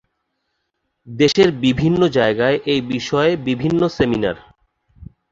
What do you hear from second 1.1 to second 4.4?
দেশের বিভিন্ন জায়গায় এ বিষয়ে বিভিন্ন সেমিনার